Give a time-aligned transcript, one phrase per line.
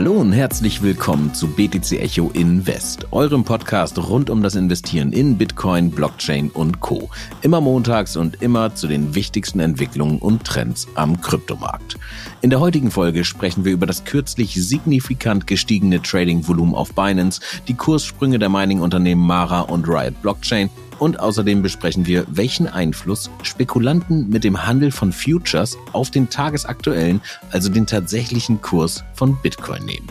[0.00, 5.36] Hallo und herzlich willkommen zu BTC Echo Invest, eurem Podcast rund um das Investieren in
[5.36, 7.10] Bitcoin, Blockchain und Co.
[7.42, 11.98] Immer montags und immer zu den wichtigsten Entwicklungen und Trends am Kryptomarkt.
[12.40, 17.74] In der heutigen Folge sprechen wir über das kürzlich signifikant gestiegene Trading-Volumen auf Binance, die
[17.74, 24.44] Kurssprünge der Mining-Unternehmen Mara und Riot Blockchain und außerdem besprechen wir, welchen Einfluss Spekulanten mit
[24.44, 30.08] dem Handel von Futures auf den tagesaktuellen, also den tatsächlichen Kurs von Bitcoin nehmen.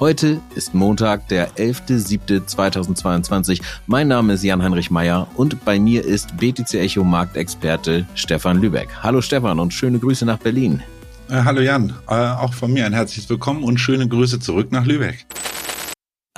[0.00, 3.60] Heute ist Montag, der 11.07.2022.
[3.86, 8.88] Mein Name ist Jan-Heinrich Meyer und bei mir ist BTC Echo Marktexperte Stefan Lübeck.
[9.02, 10.82] Hallo Stefan und schöne Grüße nach Berlin.
[11.28, 14.86] Äh, hallo Jan, äh, auch von mir ein herzliches Willkommen und schöne Grüße zurück nach
[14.86, 15.26] Lübeck.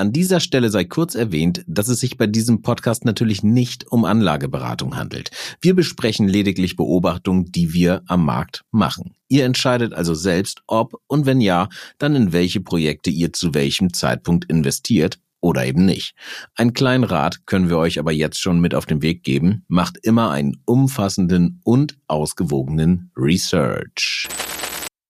[0.00, 4.06] An dieser Stelle sei kurz erwähnt, dass es sich bei diesem Podcast natürlich nicht um
[4.06, 5.30] Anlageberatung handelt.
[5.60, 9.14] Wir besprechen lediglich Beobachtungen, die wir am Markt machen.
[9.28, 13.92] Ihr entscheidet also selbst, ob und wenn ja, dann in welche Projekte ihr zu welchem
[13.92, 16.14] Zeitpunkt investiert oder eben nicht.
[16.56, 19.66] Ein kleinen Rat können wir euch aber jetzt schon mit auf den Weg geben.
[19.68, 24.28] Macht immer einen umfassenden und ausgewogenen Research.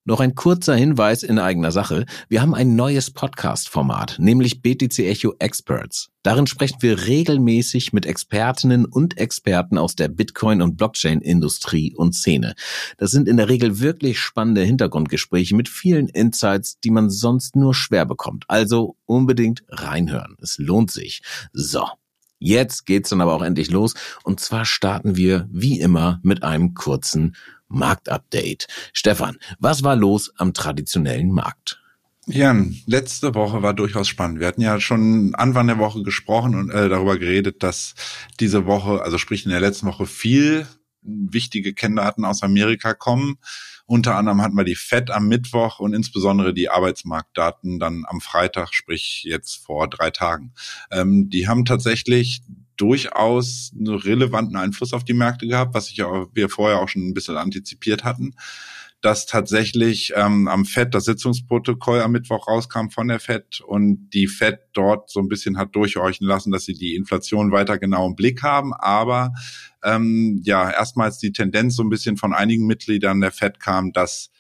[0.07, 2.07] Noch ein kurzer Hinweis in eigener Sache.
[2.31, 6.09] Wir haben ein neues Podcast-Format, nämlich BTC Echo Experts.
[6.23, 12.55] Darin sprechen wir regelmäßig mit Expertinnen und Experten aus der Bitcoin- und Blockchain-Industrie und Szene.
[12.97, 17.75] Das sind in der Regel wirklich spannende Hintergrundgespräche mit vielen Insights, die man sonst nur
[17.75, 18.47] schwer bekommt.
[18.49, 20.35] Also unbedingt reinhören.
[20.41, 21.21] Es lohnt sich.
[21.53, 21.87] So.
[22.43, 23.93] Jetzt geht's dann aber auch endlich los.
[24.25, 27.37] Und zwar starten wir wie immer mit einem kurzen
[27.71, 28.67] Marktupdate.
[28.93, 31.81] Stefan, was war los am traditionellen Markt?
[32.27, 34.41] Jan, letzte Woche war durchaus spannend.
[34.41, 37.95] Wir hatten ja schon Anfang der Woche gesprochen und äh, darüber geredet, dass
[38.39, 40.67] diese Woche, also sprich in der letzten Woche, viel
[41.03, 43.39] wichtige Kenndaten aus Amerika kommen.
[43.87, 48.75] Unter anderem hatten wir die FED am Mittwoch und insbesondere die Arbeitsmarktdaten dann am Freitag,
[48.75, 50.53] sprich jetzt vor drei Tagen.
[50.93, 52.43] Ähm, die haben tatsächlich
[52.81, 57.07] durchaus einen relevanten Einfluss auf die Märkte gehabt, was ich auch, wir vorher auch schon
[57.07, 58.35] ein bisschen antizipiert hatten,
[59.03, 64.27] dass tatsächlich ähm, am FED das Sitzungsprotokoll am Mittwoch rauskam von der FED und die
[64.27, 68.15] FED dort so ein bisschen hat durchhorchen lassen, dass sie die Inflation weiter genau im
[68.15, 69.33] Blick haben, aber
[69.83, 74.31] ähm, ja, erstmals die Tendenz so ein bisschen von einigen Mitgliedern der FED kam, dass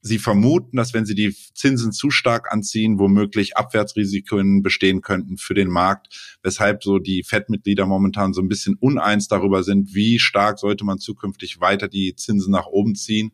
[0.00, 5.54] Sie vermuten, dass wenn sie die Zinsen zu stark anziehen, womöglich Abwärtsrisiken bestehen könnten für
[5.54, 10.58] den Markt, weshalb so die FED-Mitglieder momentan so ein bisschen uneins darüber sind, wie stark
[10.58, 13.32] sollte man zukünftig weiter die Zinsen nach oben ziehen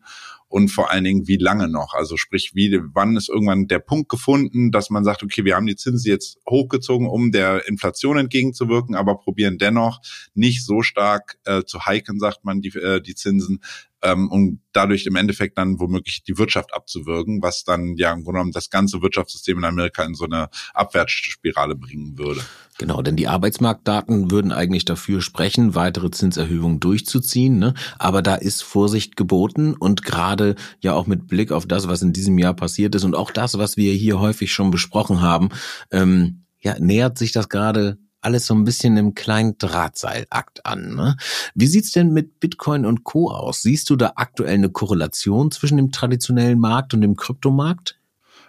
[0.53, 1.95] und vor allen Dingen, wie lange noch?
[1.95, 5.65] Also sprich, wie, wann ist irgendwann der Punkt gefunden, dass man sagt, okay, wir haben
[5.65, 9.99] die Zinsen jetzt hochgezogen, um der Inflation entgegenzuwirken, aber probieren dennoch
[10.35, 13.61] nicht so stark äh, zu hiken, sagt man, die, äh, die Zinsen,
[14.03, 18.39] ähm, um dadurch im Endeffekt dann womöglich die Wirtschaft abzuwirken, was dann ja im Grunde
[18.39, 22.41] genommen das ganze Wirtschaftssystem in Amerika in so eine Abwärtsspirale bringen würde.
[22.79, 27.59] Genau, denn die Arbeitsmarktdaten würden eigentlich dafür sprechen, weitere Zinserhöhungen durchzuziehen.
[27.59, 27.73] Ne?
[27.99, 32.13] Aber da ist Vorsicht geboten und gerade ja auch mit Blick auf das, was in
[32.13, 35.49] diesem Jahr passiert ist und auch das, was wir hier häufig schon besprochen haben,
[35.91, 40.95] ähm, ja, nähert sich das gerade alles so ein bisschen im kleinen Drahtseilakt an.
[40.95, 41.17] Ne?
[41.55, 43.31] Wie sieht's denn mit Bitcoin und Co.
[43.31, 43.61] aus?
[43.61, 47.99] Siehst du da aktuell eine Korrelation zwischen dem traditionellen Markt und dem Kryptomarkt?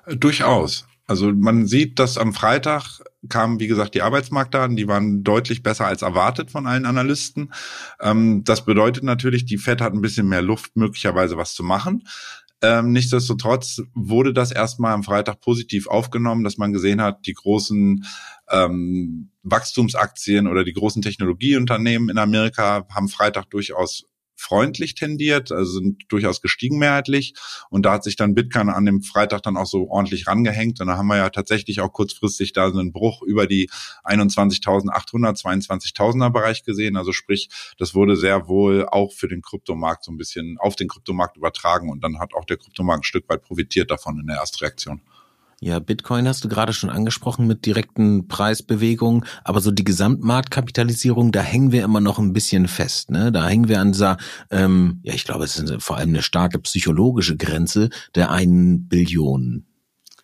[0.07, 0.87] Durchaus.
[1.07, 5.87] Also man sieht, dass am Freitag kamen, wie gesagt, die Arbeitsmarktdaten, die waren deutlich besser
[5.87, 7.53] als erwartet von allen Analysten.
[8.01, 12.05] Ähm, das bedeutet natürlich, die Fed hat ein bisschen mehr Luft, möglicherweise was zu machen.
[12.63, 18.07] Ähm, nichtsdestotrotz wurde das erstmal am Freitag positiv aufgenommen, dass man gesehen hat, die großen
[18.51, 24.05] ähm, Wachstumsaktien oder die großen Technologieunternehmen in Amerika haben Freitag durchaus
[24.37, 27.35] freundlich tendiert, also sind durchaus gestiegen mehrheitlich.
[27.71, 30.81] Und da hat sich dann Bitcoin an dem Freitag dann auch so ordentlich rangehängt.
[30.81, 33.71] Und da haben wir ja tatsächlich auch kurzfristig da so einen Bruch über die
[34.05, 36.97] 21.800, 22.000er Bereich gesehen.
[36.97, 37.49] Also sprich,
[37.79, 41.91] das wurde sehr wohl auch für den Kryptomarkt so ein bisschen auf den Kryptomarkt übertragen.
[41.91, 45.01] Und dann hat auch der Kryptomarkt ein Stück weit profitiert davon in der Erstreaktion.
[45.65, 51.41] Ja, Bitcoin hast du gerade schon angesprochen mit direkten Preisbewegungen, aber so die Gesamtmarktkapitalisierung, da
[51.41, 53.11] hängen wir immer noch ein bisschen fest.
[53.11, 53.33] Ne?
[53.33, 54.19] Da hängen wir an dieser,
[54.51, 59.65] ähm, ja, ich glaube, es ist vor allem eine starke psychologische Grenze der einen Billion.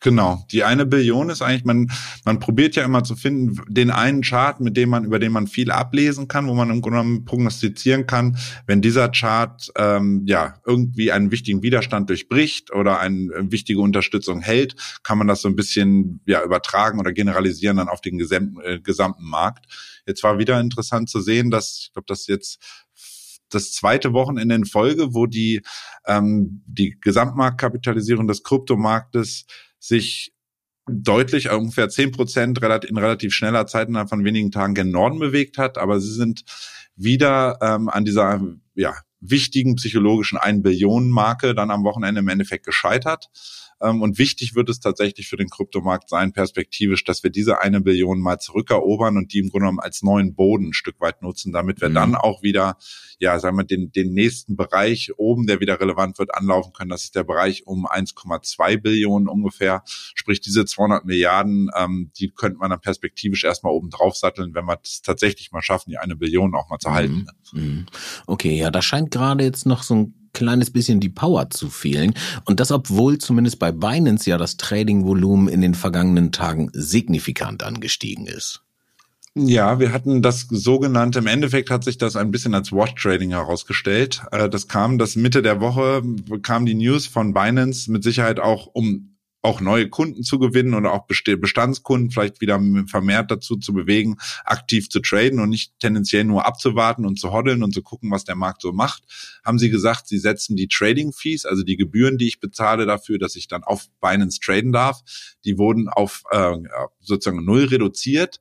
[0.02, 0.46] Genau.
[0.50, 1.90] Die eine Billion ist eigentlich, man,
[2.24, 5.46] man probiert ja immer zu finden, den einen Chart, mit dem man, über den man
[5.46, 10.54] viel ablesen kann, wo man im Grunde genommen prognostizieren kann, wenn dieser Chart ähm, ja
[10.64, 15.56] irgendwie einen wichtigen Widerstand durchbricht oder eine wichtige Unterstützung hält, kann man das so ein
[15.56, 19.66] bisschen ja übertragen oder generalisieren dann auf den gesamten, äh, gesamten Markt.
[20.06, 22.58] Jetzt war wieder interessant zu sehen, dass, ich glaube, das jetzt
[23.50, 25.60] das zweite Wochenende in Folge, wo die,
[26.06, 29.44] ähm, die Gesamtmarktkapitalisierung des Kryptomarktes
[29.80, 30.32] sich
[30.86, 35.18] deutlich, äh, ungefähr zehn Prozent in relativ schneller Zeit innerhalb von wenigen Tagen gen Norden
[35.18, 36.44] bewegt hat, aber sie sind
[36.96, 38.40] wieder ähm, an dieser
[38.74, 43.28] ja, wichtigen psychologischen 1 Billionen Marke dann am Wochenende im Endeffekt gescheitert.
[43.82, 47.80] Ähm, und wichtig wird es tatsächlich für den Kryptomarkt sein, perspektivisch, dass wir diese eine
[47.80, 51.52] Billion mal zurückerobern und die im Grunde genommen als neuen Boden ein Stück weit nutzen,
[51.52, 51.94] damit wir mhm.
[51.94, 52.76] dann auch wieder,
[53.18, 56.90] ja, sagen wir, den, den nächsten Bereich oben, der wieder relevant wird, anlaufen können.
[56.90, 59.82] Das ist der Bereich um 1,2 Billionen ungefähr.
[59.86, 64.66] Sprich, diese 200 Milliarden, ähm, die könnte man dann perspektivisch erstmal oben drauf satteln, wenn
[64.66, 67.26] wir es tatsächlich mal schaffen, die eine Billion auch mal zu halten.
[67.52, 67.60] Mhm.
[67.60, 67.86] mhm.
[68.26, 72.14] Okay, ja, da scheint gerade jetzt noch so ein kleines bisschen die Power zu fehlen.
[72.44, 78.26] Und das, obwohl zumindest bei Binance ja das Trading-Volumen in den vergangenen Tagen signifikant angestiegen
[78.26, 78.62] ist.
[79.34, 84.22] Ja, wir hatten das sogenannte, im Endeffekt hat sich das ein bisschen als Watch-Trading herausgestellt.
[84.32, 86.02] Äh, das kam, das Mitte der Woche
[86.42, 89.09] kam die News von Binance mit Sicherheit auch um
[89.42, 94.90] auch neue Kunden zu gewinnen oder auch Bestandskunden vielleicht wieder vermehrt dazu zu bewegen, aktiv
[94.90, 98.36] zu traden und nicht tendenziell nur abzuwarten und zu hoddeln und zu gucken, was der
[98.36, 99.02] Markt so macht,
[99.44, 103.18] haben sie gesagt, sie setzen die Trading Fees, also die Gebühren, die ich bezahle dafür,
[103.18, 105.00] dass ich dann auf Binance traden darf,
[105.44, 106.56] die wurden auf äh,
[107.00, 108.40] sozusagen null reduziert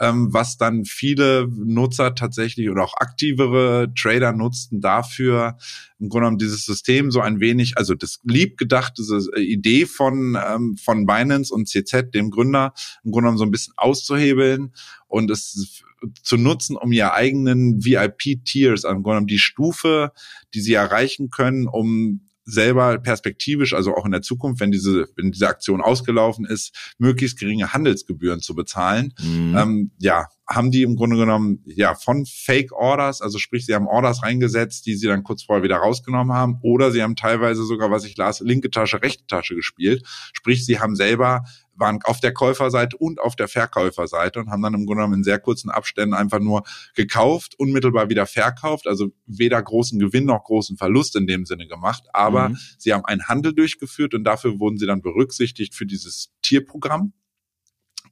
[0.00, 5.56] ähm, was dann viele Nutzer tatsächlich oder auch aktivere Trader nutzten dafür,
[5.98, 9.02] im Grunde genommen dieses System so ein wenig, also das liebgedachte
[9.36, 12.72] Idee von, ähm, von Binance und CZ, dem Gründer,
[13.02, 14.72] im Grunde genommen so ein bisschen auszuhebeln
[15.08, 15.82] und es
[16.22, 20.12] zu nutzen, um ihre eigenen VIP-Tiers, im Grunde genommen die Stufe,
[20.54, 25.30] die sie erreichen können, um selber perspektivisch, also auch in der Zukunft, wenn diese, wenn
[25.30, 29.12] diese Aktion ausgelaufen ist, möglichst geringe Handelsgebühren zu bezahlen.
[29.20, 29.56] Mhm.
[29.56, 33.86] Ähm, ja, haben die im Grunde genommen ja von Fake Orders, also sprich, sie haben
[33.86, 37.90] Orders reingesetzt, die sie dann kurz vorher wieder rausgenommen haben, oder sie haben teilweise sogar,
[37.90, 40.06] was ich las, linke Tasche, rechte Tasche gespielt.
[40.32, 41.44] Sprich, sie haben selber
[41.78, 45.24] waren auf der Käuferseite und auf der Verkäuferseite und haben dann im Grunde genommen in
[45.24, 46.64] sehr kurzen Abständen einfach nur
[46.94, 52.04] gekauft, unmittelbar wieder verkauft, also weder großen Gewinn noch großen Verlust in dem Sinne gemacht,
[52.12, 52.58] aber mhm.
[52.78, 57.12] sie haben einen Handel durchgeführt und dafür wurden sie dann berücksichtigt für dieses Tierprogramm.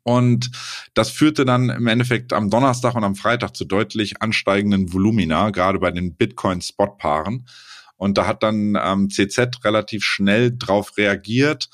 [0.03, 0.53] Und
[0.95, 5.81] das führte dann im Endeffekt am Donnerstag und am Freitag zu deutlich ansteigenden Volumina, gerade
[5.81, 7.49] bei den Bitcoin-Spot-Paaren.
[7.97, 11.71] Und da hat dann ähm, CZ relativ schnell drauf reagiert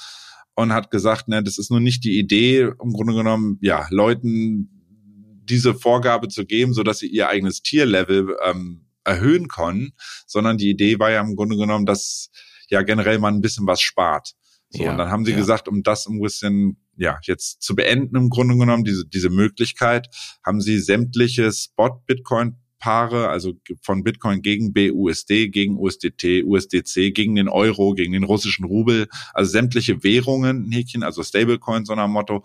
[0.55, 4.69] und hat gesagt, ne, das ist nur nicht die Idee, im Grunde genommen, ja, Leuten
[5.45, 9.93] diese Vorgabe zu geben, so dass sie ihr eigenes Tierlevel ähm, erhöhen können,
[10.27, 12.31] sondern die Idee war ja im Grunde genommen, dass
[12.69, 14.33] ja generell man ein bisschen was spart.
[14.71, 15.37] So, ja, und dann haben sie ja.
[15.37, 20.09] gesagt, um das ein bisschen, ja, jetzt zu beenden im Grunde genommen, diese, diese Möglichkeit,
[20.45, 27.49] haben sie sämtliche Spot-Bitcoin Paare, also von Bitcoin gegen BUSD, gegen USDT, USDC, gegen den
[27.49, 32.43] Euro, gegen den russischen Rubel, also sämtliche Währungen, Häkchen, also Stablecoins, so nach Motto,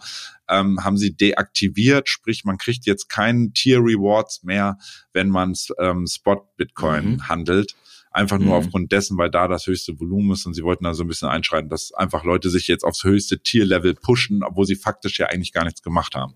[0.47, 4.77] ähm, haben sie deaktiviert, sprich man kriegt jetzt keinen Tier Rewards mehr,
[5.11, 7.27] wenn man ähm, Spot Bitcoin mhm.
[7.27, 7.75] handelt.
[8.11, 8.65] Einfach nur mhm.
[8.65, 11.29] aufgrund dessen, weil da das höchste Volumen ist und sie wollten da so ein bisschen
[11.29, 15.51] einschreiten, dass einfach Leute sich jetzt aufs höchste Tier-Level pushen, obwohl sie faktisch ja eigentlich
[15.51, 16.35] gar nichts gemacht haben.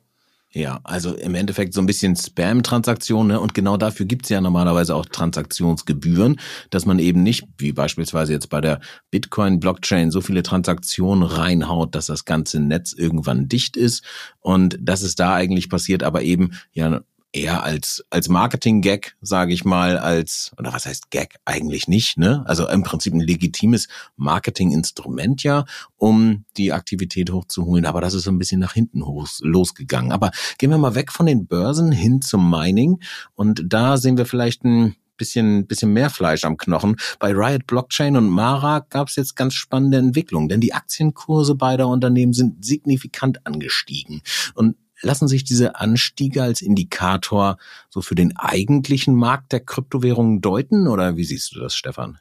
[0.54, 3.40] Ja, also im Endeffekt so ein bisschen Spam-Transaktionen ne?
[3.40, 8.50] und genau dafür gibt's ja normalerweise auch Transaktionsgebühren, dass man eben nicht, wie beispielsweise jetzt
[8.50, 14.04] bei der Bitcoin-Blockchain, so viele Transaktionen reinhaut, dass das ganze Netz irgendwann dicht ist
[14.42, 17.02] und das ist da eigentlich passiert, aber eben ja
[17.34, 22.44] eher als als Marketing-Gag, sage ich mal, als oder was heißt Gag eigentlich nicht, ne?
[22.46, 25.66] Also im Prinzip ein legitimes Marketing-Instrument ja,
[25.98, 27.86] um die Aktivität hochzuholen.
[27.86, 30.12] Aber das ist so ein bisschen nach hinten hoch, losgegangen.
[30.12, 33.00] Aber gehen wir mal weg von den Börsen hin zum Mining
[33.36, 36.96] und da sehen wir vielleicht ein bisschen, bisschen mehr Fleisch am Knochen.
[37.20, 41.88] Bei Riot Blockchain und Mara gab es jetzt ganz spannende Entwicklungen, denn die Aktienkurse beider
[41.88, 44.22] Unternehmen sind signifikant angestiegen.
[44.56, 47.58] Und lassen sich diese Anstiege als Indikator
[47.90, 52.20] so für den eigentlichen Markt der Kryptowährungen deuten oder wie siehst du das, Stefan?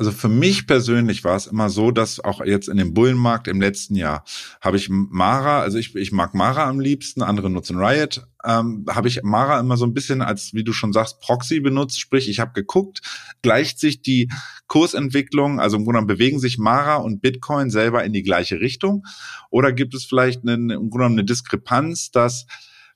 [0.00, 3.60] Also für mich persönlich war es immer so, dass auch jetzt in dem Bullenmarkt im
[3.60, 4.24] letzten Jahr
[4.62, 9.08] habe ich Mara, also ich, ich mag Mara am liebsten, andere nutzen Riot, ähm, habe
[9.08, 12.00] ich Mara immer so ein bisschen als, wie du schon sagst, Proxy benutzt.
[12.00, 13.02] Sprich, ich habe geguckt,
[13.42, 14.30] gleicht sich die
[14.68, 19.04] Kursentwicklung, also im Grunde genommen bewegen sich Mara und Bitcoin selber in die gleiche Richtung?
[19.50, 22.46] Oder gibt es vielleicht eine, im Grunde genommen eine Diskrepanz, dass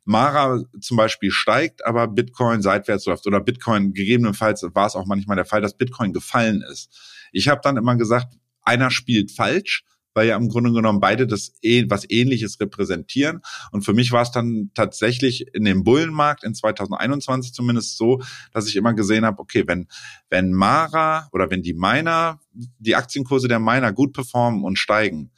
[0.04, 5.37] Mara zum Beispiel steigt, aber Bitcoin seitwärts läuft oder Bitcoin gegebenenfalls war es auch manchmal
[5.37, 6.90] der Fall, dass Bitcoin gefallen ist.
[7.32, 11.54] Ich habe dann immer gesagt, einer spielt falsch, weil ja im Grunde genommen beide das
[11.62, 13.40] eh, was ähnliches repräsentieren.
[13.73, 18.68] Und für mich war es dann tatsächlich in dem Bullenmarkt in 2021 zumindest so, dass
[18.68, 19.88] ich immer gesehen habe, okay, wenn,
[20.30, 25.32] wenn Mara oder wenn die Miner, die Aktienkurse der Miner gut performen und steigen,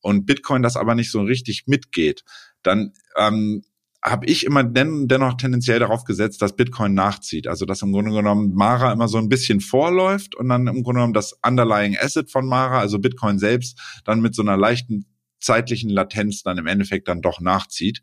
[0.00, 2.24] und Bitcoin das aber nicht so richtig mitgeht,
[2.62, 3.64] dann ähm,
[4.02, 7.48] habe ich immer den, dennoch tendenziell darauf gesetzt, dass Bitcoin nachzieht.
[7.48, 10.98] Also dass im Grunde genommen Mara immer so ein bisschen vorläuft und dann im Grunde
[11.00, 15.06] genommen das Underlying Asset von Mara, also Bitcoin selbst, dann mit so einer leichten
[15.40, 18.02] zeitlichen Latenz dann im Endeffekt dann doch nachzieht.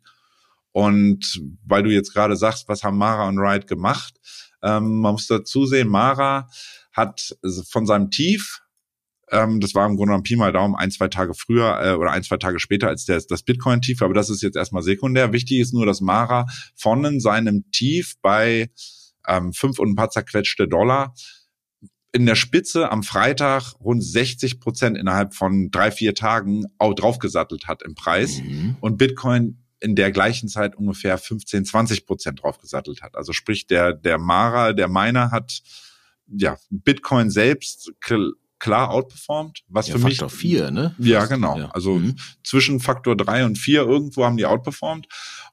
[0.72, 4.14] Und weil du jetzt gerade sagst, was haben Mara und Wright gemacht,
[4.62, 6.48] ähm, man muss dazu sehen, Mara
[6.92, 7.36] hat
[7.68, 8.60] von seinem Tief
[9.30, 12.12] ähm, das war im Grunde genommen Pi mal Daumen ein, zwei Tage früher äh, oder
[12.12, 14.02] ein, zwei Tage später als der, das Bitcoin-Tief.
[14.02, 15.32] Aber das ist jetzt erstmal sekundär.
[15.32, 18.70] Wichtig ist nur, dass Mara von seinem Tief bei
[19.26, 21.14] ähm, fünf und ein paar zerquetschte Dollar
[22.12, 27.66] in der Spitze am Freitag rund 60 Prozent innerhalb von drei, vier Tagen auch draufgesattelt
[27.66, 28.76] hat im Preis mhm.
[28.80, 33.16] und Bitcoin in der gleichen Zeit ungefähr 15, 20 Prozent draufgesattelt hat.
[33.16, 35.60] Also sprich, der, der Mara, der Miner hat
[36.26, 37.92] ja Bitcoin selbst
[38.66, 40.92] klar outperformed, was ja, für Faktor mich vier, ne?
[40.98, 41.56] Ja, genau.
[41.56, 41.70] Ja.
[41.70, 42.16] Also mhm.
[42.42, 45.06] zwischen Faktor drei und vier irgendwo haben die outperformed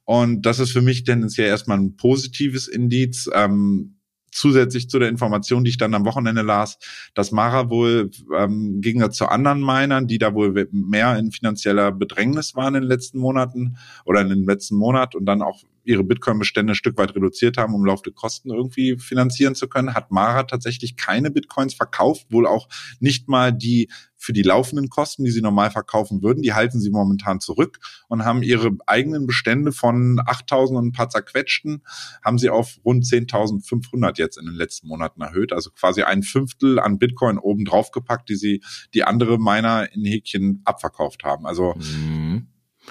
[0.03, 3.29] und das ist für mich tendenziell erstmal ein positives Indiz.
[3.33, 3.99] Ähm,
[4.33, 6.77] zusätzlich zu der Information, die ich dann am Wochenende las,
[7.13, 12.55] dass Mara wohl ähm, Gegensatz zu anderen Minern, die da wohl mehr in finanzieller Bedrängnis
[12.55, 16.73] waren in den letzten Monaten oder in den letzten Monat und dann auch ihre Bitcoin-Bestände
[16.73, 20.95] ein Stück weit reduziert haben, um laufende Kosten irgendwie finanzieren zu können, hat Mara tatsächlich
[20.95, 22.67] keine Bitcoins verkauft, wohl auch
[22.99, 23.89] nicht mal die
[24.23, 28.23] für die laufenden Kosten, die sie normal verkaufen würden, die halten sie momentan zurück und
[28.23, 31.83] haben ihre eigenen Bestände von 8.000 und ein paar zerquetschten,
[32.23, 35.51] haben sie auf rund 10.500 jetzt in den letzten Monaten erhöht.
[35.51, 38.61] Also quasi ein Fünftel an Bitcoin oben drauf gepackt, die sie,
[38.93, 41.45] die andere Miner in Häkchen abverkauft haben.
[41.45, 42.22] Also mhm.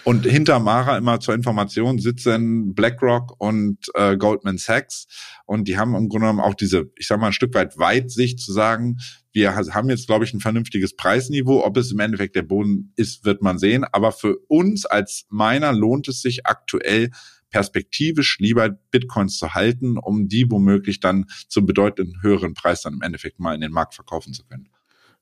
[0.04, 5.06] Und hinter Mara immer zur Information sitzen BlackRock und äh, Goldman Sachs.
[5.46, 8.40] Und die haben im Grunde genommen auch diese, ich sag mal, ein Stück weit Weitsicht
[8.40, 8.98] zu sagen,
[9.32, 11.64] wir haben jetzt, glaube ich, ein vernünftiges Preisniveau.
[11.64, 13.84] Ob es im Endeffekt der Boden ist, wird man sehen.
[13.84, 17.10] Aber für uns als Miner lohnt es sich aktuell
[17.50, 23.02] perspektivisch lieber Bitcoins zu halten, um die womöglich dann zum bedeutend höheren Preis dann im
[23.02, 24.68] Endeffekt mal in den Markt verkaufen zu können.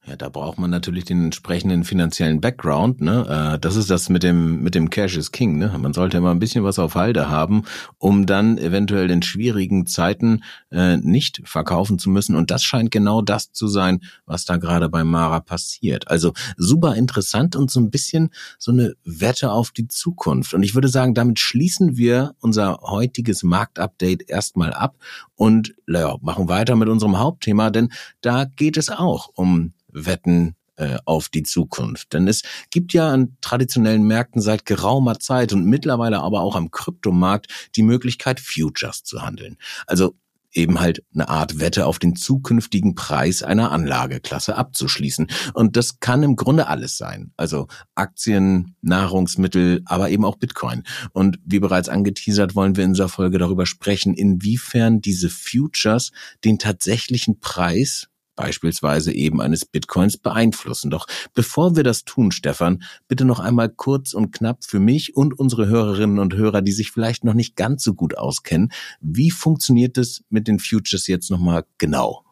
[0.06, 3.02] Ja, da braucht man natürlich den entsprechenden finanziellen Background.
[3.02, 3.26] Ne?
[3.28, 5.58] Äh, das ist das mit dem mit dem Cash is King.
[5.58, 5.76] Ne?
[5.78, 7.64] Man sollte immer ein bisschen was auf Halde haben,
[7.98, 12.34] um dann eventuell in schwierigen Zeiten äh, nicht verkaufen zu müssen.
[12.34, 16.08] Und das scheint genau das zu sein, was da gerade bei Mara passiert.
[16.08, 20.54] Also super interessant und so ein bisschen so eine Wette auf die Zukunft.
[20.54, 24.96] Und ich würde sagen, damit schließen wir unser heutiges Marktupdate erstmal ab
[25.36, 27.90] und ja, machen weiter mit unserem Hauptthema, denn
[28.22, 32.12] da geht es auch um Wetten äh, auf die Zukunft.
[32.12, 36.70] Denn es gibt ja an traditionellen Märkten seit geraumer Zeit und mittlerweile aber auch am
[36.70, 39.56] Kryptomarkt die Möglichkeit, Futures zu handeln.
[39.86, 40.14] Also
[40.52, 45.28] eben halt eine Art Wette auf den zukünftigen Preis einer Anlageklasse abzuschließen.
[45.54, 47.32] Und das kann im Grunde alles sein.
[47.36, 50.82] Also Aktien, Nahrungsmittel, aber eben auch Bitcoin.
[51.12, 56.10] Und wie bereits angeteasert, wollen wir in dieser Folge darüber sprechen, inwiefern diese Futures
[56.44, 58.09] den tatsächlichen Preis
[58.40, 60.90] beispielsweise eben eines Bitcoins beeinflussen.
[60.90, 65.38] Doch bevor wir das tun, Stefan, bitte noch einmal kurz und knapp für mich und
[65.38, 69.98] unsere Hörerinnen und Hörer, die sich vielleicht noch nicht ganz so gut auskennen, wie funktioniert
[69.98, 72.24] es mit den Futures jetzt nochmal genau?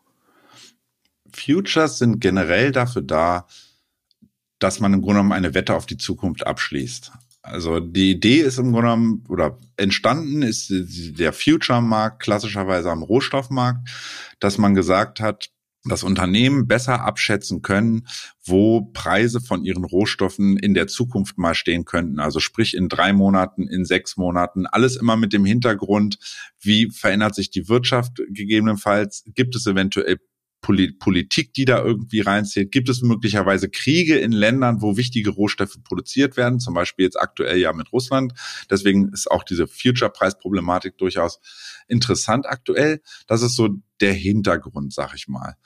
[1.31, 3.47] Futures sind generell dafür da,
[4.59, 7.13] dass man im Grunde genommen eine Wette auf die Zukunft abschließt.
[7.43, 13.89] Also die Idee ist im Grunde genommen oder entstanden ist der Future-Markt klassischerweise am Rohstoffmarkt,
[14.41, 15.51] dass man gesagt hat,
[15.85, 18.07] dass Unternehmen besser abschätzen können,
[18.45, 22.19] wo Preise von ihren Rohstoffen in der Zukunft mal stehen könnten.
[22.19, 26.19] Also sprich in drei Monaten, in sechs Monaten, alles immer mit dem Hintergrund,
[26.61, 30.19] wie verändert sich die Wirtschaft gegebenenfalls, gibt es eventuell
[30.61, 32.73] Politik, die da irgendwie reinzählt?
[32.73, 36.61] Gibt es möglicherweise Kriege in Ländern, wo wichtige Rohstoffe produziert werden?
[36.61, 38.33] Zum Beispiel jetzt aktuell ja mit Russland.
[38.71, 41.41] Deswegen ist auch diese Future-Preis-Problematik durchaus
[41.87, 43.01] interessant aktuell.
[43.27, 43.69] Das ist so
[44.01, 45.57] der Hintergrund, sag ich mal.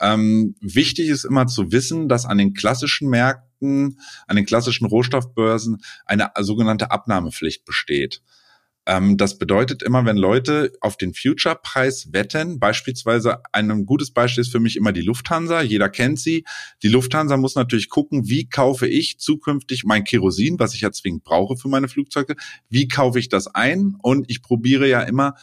[0.00, 5.82] Ähm, wichtig ist immer zu wissen, dass an den klassischen Märkten, an den klassischen Rohstoffbörsen
[6.04, 8.22] eine sogenannte Abnahmepflicht besteht.
[8.88, 14.50] Ähm, das bedeutet immer, wenn Leute auf den Future-Preis wetten, beispielsweise ein gutes Beispiel ist
[14.50, 15.60] für mich immer die Lufthansa.
[15.60, 16.44] Jeder kennt sie.
[16.82, 21.22] Die Lufthansa muss natürlich gucken, wie kaufe ich zukünftig mein Kerosin, was ich ja zwingend
[21.22, 22.34] brauche für meine Flugzeuge.
[22.70, 23.94] Wie kaufe ich das ein?
[24.02, 25.34] Und ich probiere ja immer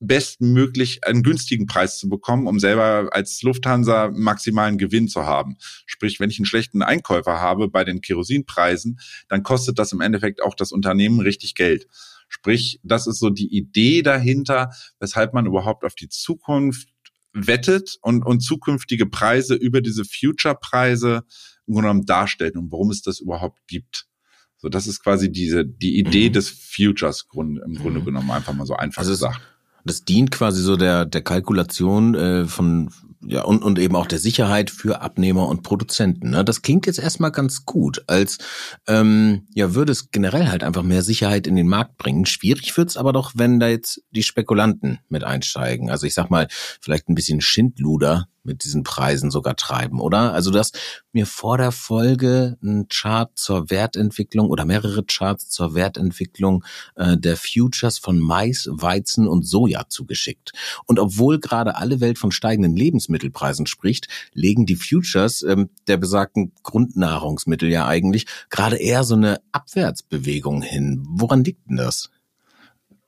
[0.00, 5.56] bestmöglich einen günstigen Preis zu bekommen, um selber als Lufthansa maximalen Gewinn zu haben.
[5.86, 10.42] Sprich, wenn ich einen schlechten Einkäufer habe bei den Kerosinpreisen, dann kostet das im Endeffekt
[10.42, 11.86] auch das Unternehmen richtig Geld.
[12.34, 16.88] Sprich, das ist so die Idee dahinter, weshalb man überhaupt auf die Zukunft
[17.32, 21.22] wettet und, und zukünftige Preise über diese Future-Preise
[21.68, 24.08] im Grunde genommen darstellt und warum es das überhaupt gibt.
[24.56, 26.32] So, das ist quasi diese, die Idee mhm.
[26.32, 28.06] des Futures Grund, im Grunde mhm.
[28.06, 29.40] genommen einfach mal so einfach also gesagt.
[29.84, 32.90] Das dient quasi so der, der Kalkulation äh, von
[33.26, 36.30] ja, und, und eben auch der Sicherheit für Abnehmer und Produzenten.
[36.30, 36.44] Ne?
[36.44, 38.38] Das klingt jetzt erstmal ganz gut, als
[38.86, 42.26] ähm, ja, würde es generell halt einfach mehr Sicherheit in den Markt bringen.
[42.26, 45.90] Schwierig wird's aber doch, wenn da jetzt die Spekulanten mit einsteigen.
[45.90, 46.48] Also ich sag mal,
[46.80, 50.32] vielleicht ein bisschen Schindluder mit diesen Preisen sogar treiben, oder?
[50.32, 50.78] Also du hast
[51.12, 56.64] mir vor der Folge einen Chart zur Wertentwicklung oder mehrere Charts zur Wertentwicklung
[56.96, 60.52] äh, der Futures von Mais, Weizen und Soja zugeschickt.
[60.86, 66.52] Und obwohl gerade alle Welt von steigenden Lebensmittelpreisen spricht, legen die Futures ähm, der besagten
[66.62, 71.04] Grundnahrungsmittel ja eigentlich gerade eher so eine Abwärtsbewegung hin.
[71.08, 72.10] Woran liegt denn das?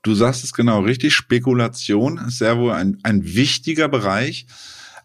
[0.06, 1.14] Du sagst es genau richtig.
[1.14, 4.46] Spekulation ist sehr wohl ein, ein wichtiger Bereich.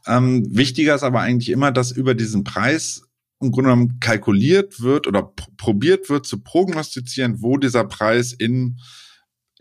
[0.07, 3.03] Ähm, wichtiger ist aber eigentlich immer, dass über diesen Preis
[3.39, 8.77] im Grunde genommen kalkuliert wird oder probiert wird zu prognostizieren, wo dieser Preis in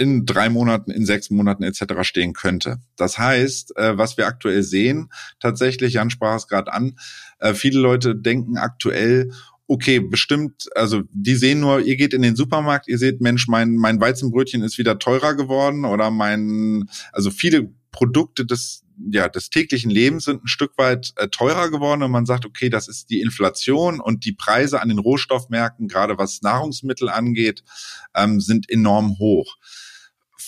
[0.01, 1.83] in drei Monaten, in sechs Monaten etc.
[2.03, 2.79] stehen könnte.
[2.97, 6.99] Das heißt, äh, was wir aktuell sehen, tatsächlich, Jan sprach es gerade an,
[7.39, 9.31] äh, viele Leute denken aktuell,
[9.67, 13.75] okay, bestimmt, also die sehen nur, ihr geht in den Supermarkt, ihr seht, Mensch, mein,
[13.75, 19.91] mein Weizenbrötchen ist wieder teurer geworden oder mein, also viele Produkte des, ja, des täglichen
[19.91, 23.21] Lebens sind ein Stück weit äh, teurer geworden und man sagt, okay, das ist die
[23.21, 27.65] Inflation und die Preise an den Rohstoffmärkten, gerade was Nahrungsmittel angeht,
[28.15, 29.57] ähm, sind enorm hoch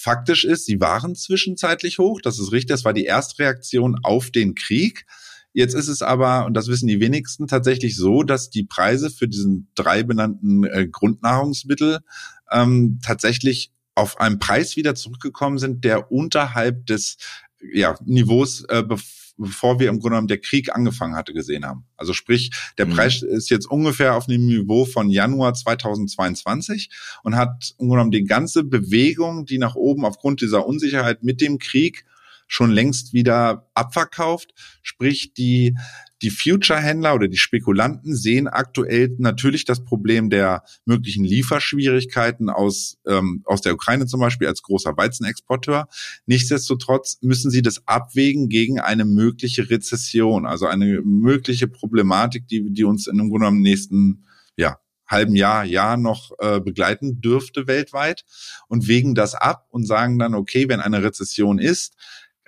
[0.03, 2.21] faktisch ist, sie waren zwischenzeitlich hoch.
[2.21, 2.71] Das ist richtig.
[2.71, 5.07] Das war die Erstreaktion auf den Krieg.
[5.53, 9.29] Jetzt ist es aber, und das wissen die wenigsten, tatsächlich so, dass die Preise für
[9.29, 12.01] diesen drei benannten äh, Grundnahrungsmittel
[12.51, 17.19] ähm, tatsächlich auf einen Preis wieder zurückgekommen sind, der unterhalb des
[17.73, 18.83] ja, Niveaus äh,
[19.37, 21.85] bevor wir im Grunde genommen der Krieg angefangen hatte, gesehen haben.
[21.97, 22.95] Also sprich, der mhm.
[22.95, 26.91] Preis ist jetzt ungefähr auf dem Niveau von Januar 2022
[27.23, 31.41] und hat im Grunde genommen die ganze Bewegung, die nach oben aufgrund dieser Unsicherheit mit
[31.41, 32.05] dem Krieg
[32.47, 34.53] schon längst wieder abverkauft.
[34.83, 35.77] Sprich, die
[36.23, 43.43] die Future-Händler oder die Spekulanten sehen aktuell natürlich das Problem der möglichen Lieferschwierigkeiten aus, ähm,
[43.45, 45.89] aus der Ukraine zum Beispiel als großer Weizenexporteur.
[46.27, 52.85] Nichtsdestotrotz müssen sie das abwägen gegen eine mögliche Rezession, also eine mögliche Problematik, die, die
[52.85, 54.25] uns in Grunde am nächsten
[54.57, 58.25] ja, halben Jahr, Jahr noch äh, begleiten dürfte weltweit
[58.69, 61.95] und wägen das ab und sagen dann, okay, wenn eine Rezession ist,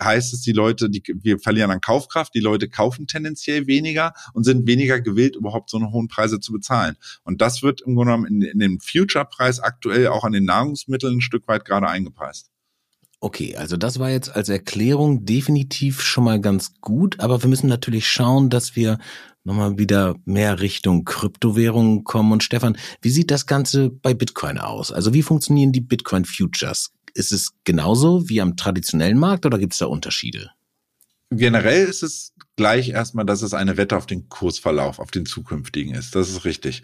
[0.02, 4.44] heißt es, die Leute, die, wir verlieren an Kaufkraft, die Leute kaufen tendenziell weniger und
[4.44, 6.96] sind weniger gewillt, überhaupt so eine hohen Preise zu bezahlen.
[7.24, 11.18] Und das wird im Grunde genommen in, in dem Future-Preis aktuell auch an den Nahrungsmitteln
[11.18, 12.50] ein Stück weit gerade eingepreist.
[13.20, 17.68] Okay, also das war jetzt als Erklärung definitiv schon mal ganz gut, aber wir müssen
[17.68, 18.98] natürlich schauen, dass wir
[19.44, 22.32] nochmal wieder mehr Richtung Kryptowährungen kommen.
[22.32, 24.92] Und Stefan, wie sieht das Ganze bei Bitcoin aus?
[24.92, 26.93] Also wie funktionieren die Bitcoin Futures?
[27.14, 30.50] Ist es genauso wie am traditionellen Markt oder gibt es da Unterschiede?
[31.30, 35.94] Generell ist es gleich erstmal, dass es eine Wette auf den Kursverlauf, auf den zukünftigen
[35.94, 36.14] ist.
[36.14, 36.82] Das ist richtig.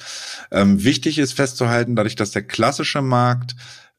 [0.50, 3.54] Ähm, wichtig ist festzuhalten, dadurch, dass der klassische Markt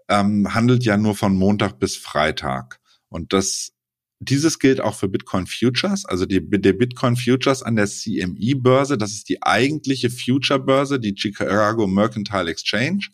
[0.10, 2.80] ähm, handelt ja nur von Montag bis Freitag.
[3.10, 3.72] Und das
[4.20, 8.98] dieses gilt auch für Bitcoin Futures, also die, der Bitcoin Futures an der CME-Börse.
[8.98, 13.08] Das ist die eigentliche Future-Börse, die Chicago Mercantile Exchange.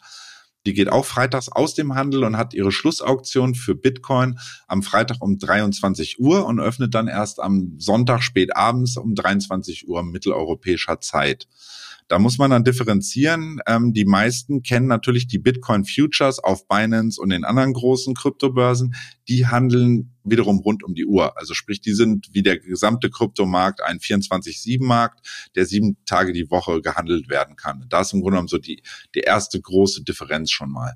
[0.67, 5.21] Die geht auch freitags aus dem Handel und hat ihre Schlussauktion für Bitcoin am Freitag
[5.21, 10.99] um 23 Uhr und öffnet dann erst am Sonntag spät abends um 23 Uhr mitteleuropäischer
[10.99, 11.47] Zeit.
[12.07, 13.59] Da muss man dann differenzieren.
[13.67, 18.95] Ähm, die meisten kennen natürlich die Bitcoin Futures auf Binance und den anderen großen Kryptobörsen.
[19.27, 21.37] Die handeln wiederum rund um die Uhr.
[21.37, 26.81] Also sprich, die sind wie der gesamte Kryptomarkt ein 24-7-Markt, der sieben Tage die Woche
[26.81, 27.85] gehandelt werden kann.
[27.89, 28.81] Da ist im Grunde genommen so die,
[29.15, 30.93] die erste große Differenz schon mal.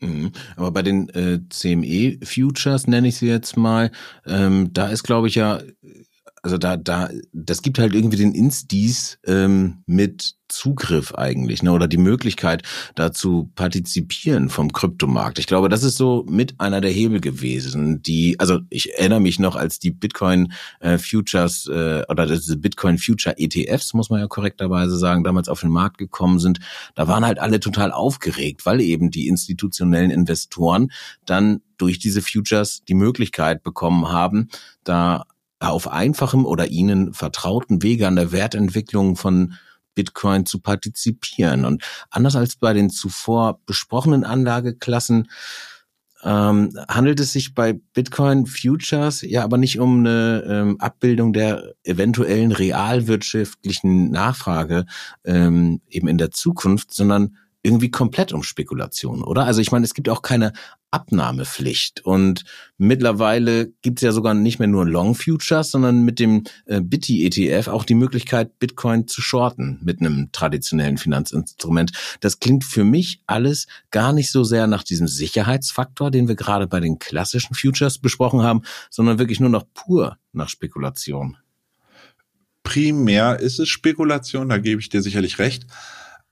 [0.00, 0.32] Mhm.
[0.56, 3.90] Aber bei den äh, CME-Futures nenne ich sie jetzt mal,
[4.26, 5.62] ähm, da ist, glaube ich, ja
[6.42, 7.08] also da, da,
[7.44, 12.62] das gibt halt irgendwie den Instis ähm, mit Zugriff eigentlich, ne, oder die Möglichkeit,
[12.94, 15.38] da zu partizipieren vom Kryptomarkt.
[15.38, 19.38] Ich glaube, das ist so mit einer der Hebel gewesen, die, also ich erinnere mich
[19.38, 24.26] noch, als die Bitcoin äh, Futures äh, oder diese Bitcoin Future ETFs, muss man ja
[24.26, 26.60] korrekterweise sagen, damals auf den Markt gekommen sind,
[26.94, 30.92] da waren halt alle total aufgeregt, weil eben die institutionellen Investoren
[31.24, 34.48] dann durch diese Futures die Möglichkeit bekommen haben,
[34.84, 35.24] da
[35.68, 39.54] auf einfachem oder ihnen vertrauten Wege an der Wertentwicklung von
[39.94, 41.64] Bitcoin zu partizipieren.
[41.64, 45.28] Und anders als bei den zuvor besprochenen Anlageklassen
[46.24, 51.74] ähm, handelt es sich bei Bitcoin Futures ja aber nicht um eine ähm, Abbildung der
[51.82, 54.86] eventuellen realwirtschaftlichen Nachfrage
[55.24, 59.44] ähm, eben in der Zukunft, sondern irgendwie komplett um Spekulation, oder?
[59.44, 60.52] Also ich meine, es gibt auch keine
[60.90, 62.44] Abnahmepflicht und
[62.76, 67.24] mittlerweile gibt es ja sogar nicht mehr nur Long Futures, sondern mit dem äh, Bitty
[67.24, 71.92] ETF auch die Möglichkeit, Bitcoin zu shorten mit einem traditionellen Finanzinstrument.
[72.20, 76.66] Das klingt für mich alles gar nicht so sehr nach diesem Sicherheitsfaktor, den wir gerade
[76.66, 81.38] bei den klassischen Futures besprochen haben, sondern wirklich nur noch pur nach Spekulation.
[82.64, 85.66] Primär ist es Spekulation, da gebe ich dir sicherlich recht.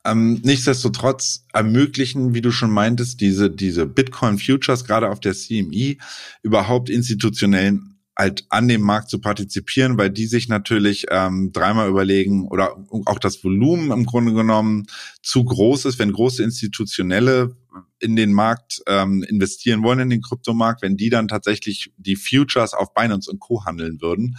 [0.04, 5.96] Ähm, nichtsdestotrotz ermöglichen, wie du schon meintest, diese, diese Bitcoin Futures gerade auf der CME
[6.42, 12.46] überhaupt institutionellen halt an dem Markt zu partizipieren, weil die sich natürlich ähm, dreimal überlegen
[12.48, 14.86] oder auch das Volumen im Grunde genommen
[15.22, 17.56] zu groß ist, wenn große institutionelle
[17.98, 22.74] in den Markt ähm, investieren wollen, in den Kryptomarkt, wenn die dann tatsächlich die Futures
[22.74, 23.64] auf Binance und Co.
[23.64, 24.36] handeln würden.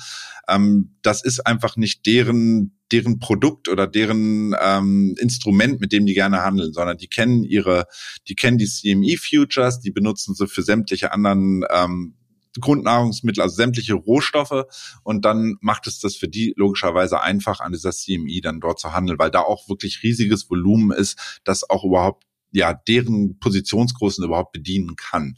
[0.47, 6.13] Ähm, das ist einfach nicht deren deren Produkt oder deren ähm, Instrument, mit dem die
[6.13, 7.85] gerne handeln, sondern die kennen ihre,
[8.27, 12.15] die kennen die CME Futures, die benutzen sie für sämtliche anderen ähm,
[12.59, 14.65] Grundnahrungsmittel, also sämtliche Rohstoffe.
[15.03, 18.93] Und dann macht es das für die logischerweise einfach, an dieser CMI dann dort zu
[18.93, 24.53] handeln, weil da auch wirklich riesiges Volumen ist, das auch überhaupt, ja, deren Positionsgrößen überhaupt
[24.53, 25.37] bedienen kann.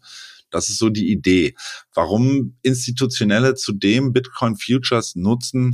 [0.49, 1.56] Das ist so die Idee.
[1.93, 5.71] Warum Institutionelle zudem Bitcoin Futures nutzen,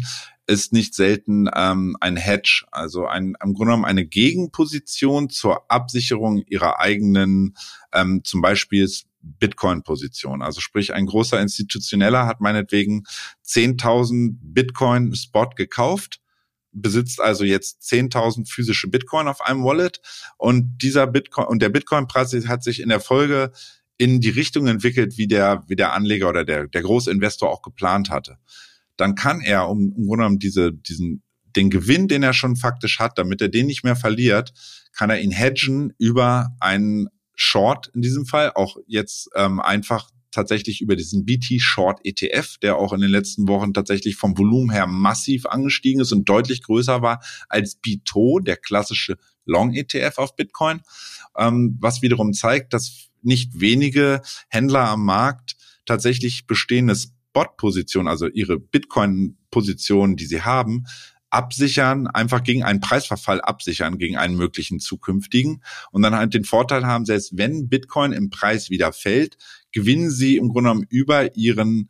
[0.47, 6.43] ist nicht selten ähm, ein Hedge, also ein, im Grunde genommen eine Gegenposition zur Absicherung
[6.47, 7.55] ihrer eigenen,
[7.93, 8.89] ähm, zum Beispiel
[9.21, 10.41] Bitcoin-Position.
[10.41, 13.03] Also sprich, ein großer Institutioneller hat meinetwegen
[13.45, 16.18] 10.000 Bitcoin Spot gekauft,
[16.71, 20.01] besitzt also jetzt 10.000 physische Bitcoin auf einem Wallet
[20.37, 23.51] und dieser Bitcoin und der Bitcoin-Preis hat sich in der Folge
[23.97, 28.09] in die Richtung entwickelt, wie der, wie der Anleger oder der, der Großinvestor auch geplant
[28.09, 28.37] hatte.
[28.95, 31.21] Dann kann er, um im Grunde genommen diese, diesen,
[31.55, 34.53] den Gewinn, den er schon faktisch hat, damit er den nicht mehr verliert,
[34.93, 40.81] kann er ihn hedgen über einen Short in diesem Fall, auch jetzt ähm, einfach tatsächlich
[40.81, 44.87] über diesen BT Short ETF, der auch in den letzten Wochen tatsächlich vom Volumen her
[44.87, 50.81] massiv angestiegen ist und deutlich größer war als BITO, der klassische Long ETF auf Bitcoin,
[51.37, 58.59] ähm, was wiederum zeigt, dass nicht wenige Händler am Markt tatsächlich bestehende Spot-Positionen, also ihre
[58.59, 60.85] Bitcoin-Positionen, die sie haben,
[61.29, 65.63] absichern, einfach gegen einen Preisverfall absichern, gegen einen möglichen zukünftigen.
[65.91, 69.37] Und dann halt den Vorteil haben, selbst wenn Bitcoin im Preis wieder fällt,
[69.71, 71.89] gewinnen sie im Grunde genommen über ihren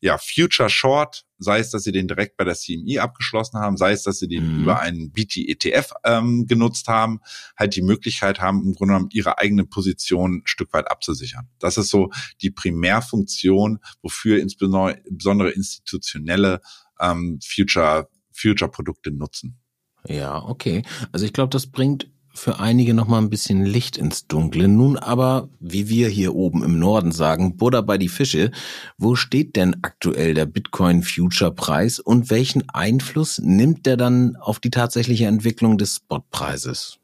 [0.00, 3.92] ja, Future Short, sei es, dass sie den direkt bei der CME abgeschlossen haben, sei
[3.92, 4.62] es, dass sie den mhm.
[4.62, 7.20] über einen BT-ETF ähm, genutzt haben,
[7.56, 11.48] halt die Möglichkeit haben, im Grunde genommen ihre eigene Position ein Stück weit abzusichern.
[11.58, 16.62] Das ist so die Primärfunktion, wofür insbesondere institutionelle
[16.98, 19.58] ähm, Future Future-Produkte nutzen.
[20.06, 20.82] Ja, okay.
[21.12, 24.68] Also ich glaube, das bringt für einige noch mal ein bisschen Licht ins Dunkle.
[24.68, 28.50] Nun aber, wie wir hier oben im Norden sagen, Buddha bei die Fische.
[28.98, 34.60] Wo steht denn aktuell der Bitcoin Future Preis und welchen Einfluss nimmt der dann auf
[34.60, 36.98] die tatsächliche Entwicklung des Spotpreises?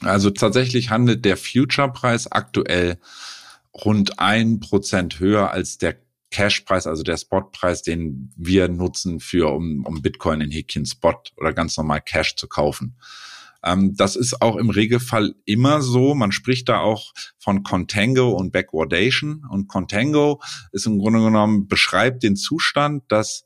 [0.00, 2.98] Also tatsächlich handelt der Future Preis aktuell
[3.72, 5.96] rund ein Prozent höher als der
[6.30, 11.52] Cashpreis, also der Spotpreis, den wir nutzen für, um, um Bitcoin in Häkchen Spot oder
[11.52, 12.96] ganz normal Cash zu kaufen.
[13.64, 16.14] Ähm, das ist auch im Regelfall immer so.
[16.14, 19.44] Man spricht da auch von Contango und Backwardation.
[19.50, 20.40] Und Contango
[20.72, 23.44] ist im Grunde genommen, beschreibt den Zustand, dass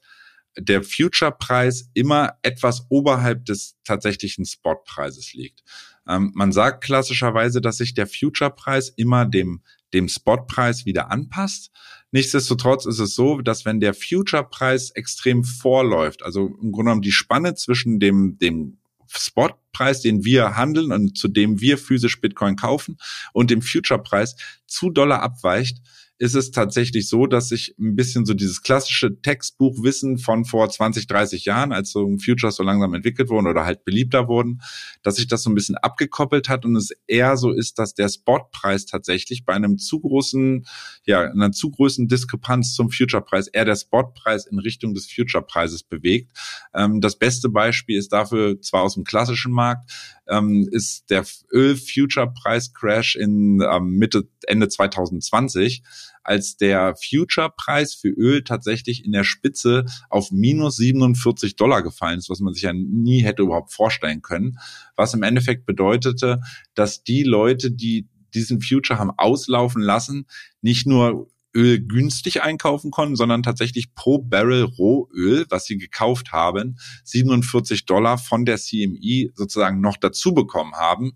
[0.58, 5.62] der Future-Preis immer etwas oberhalb des tatsächlichen Spot-Preises liegt.
[6.08, 9.62] Ähm, man sagt klassischerweise, dass sich der Future-Preis immer dem,
[9.94, 11.70] dem Spot-Preis wieder anpasst.
[12.10, 17.12] Nichtsdestotrotz ist es so, dass wenn der Future-Preis extrem vorläuft, also im Grunde genommen die
[17.12, 18.79] Spanne zwischen dem, dem
[19.18, 22.98] Spotpreis, den wir handeln und zu dem wir physisch Bitcoin kaufen
[23.32, 25.78] und dem Future-Preis zu Dollar abweicht,
[26.20, 31.06] ist es tatsächlich so, dass sich ein bisschen so dieses klassische Textbuchwissen von vor 20,
[31.06, 34.60] 30 Jahren, als so Futures so langsam entwickelt wurden oder halt beliebter wurden,
[35.02, 38.10] dass sich das so ein bisschen abgekoppelt hat und es eher so ist, dass der
[38.10, 40.66] Spotpreis tatsächlich bei einem zu großen,
[41.06, 46.36] ja, einer zu großen Diskrepanz zum Futurepreis eher der Spotpreis in Richtung des Futurepreises bewegt.
[46.74, 49.90] Ähm, das beste Beispiel ist dafür zwar aus dem klassischen Markt,
[50.30, 55.82] ähm, ist der Öl-Future-Preis-Crash in ähm, Mitte, Ende 2020
[56.22, 62.30] als der Future-Preis für Öl tatsächlich in der Spitze auf minus 47 Dollar gefallen ist,
[62.30, 64.58] was man sich ja nie hätte überhaupt vorstellen können.
[64.96, 66.40] Was im Endeffekt bedeutete,
[66.74, 70.26] dass die Leute, die diesen Future haben auslaufen lassen,
[70.60, 76.78] nicht nur Öl günstig einkaufen konnten, sondern tatsächlich pro Barrel Rohöl, was sie gekauft haben,
[77.04, 81.12] 47 Dollar von der CME sozusagen noch dazu bekommen haben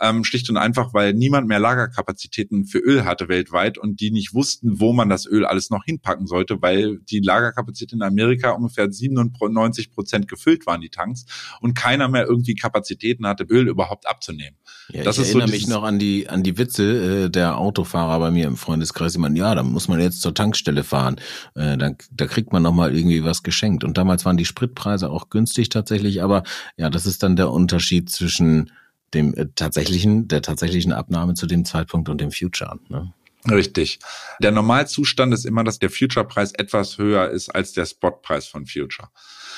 [0.00, 4.34] ähm, schlicht und einfach, weil niemand mehr Lagerkapazitäten für Öl hatte weltweit und die nicht
[4.34, 8.90] wussten, wo man das Öl alles noch hinpacken sollte, weil die Lagerkapazitäten in Amerika ungefähr
[8.90, 11.24] 97 Prozent gefüllt waren, die Tanks,
[11.60, 14.56] und keiner mehr irgendwie Kapazitäten hatte, Öl überhaupt abzunehmen.
[14.90, 17.58] Ja, das ich ist erinnere so mich noch an die an die Witze äh, der
[17.58, 19.12] Autofahrer bei mir im Freundeskreis.
[19.12, 21.16] Die meinen, ja, da muss man jetzt zur Tankstelle fahren.
[21.54, 23.84] Äh, da, da kriegt man noch mal irgendwie was geschenkt.
[23.84, 26.22] Und damals waren die Spritpreise auch günstig tatsächlich.
[26.22, 26.42] Aber
[26.76, 28.70] ja, das ist dann der Unterschied zwischen
[29.14, 32.78] dem äh, tatsächlichen, der tatsächlichen Abnahme zu dem Zeitpunkt und dem Future.
[32.88, 33.12] Ne?
[33.50, 33.98] Richtig.
[34.42, 39.08] Der Normalzustand ist immer, dass der Future-Preis etwas höher ist als der Spot-Preis von Future.